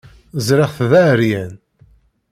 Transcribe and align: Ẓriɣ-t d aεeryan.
Ẓriɣ-t 0.47 0.79
d 0.89 0.91
aεeryan. 0.99 1.53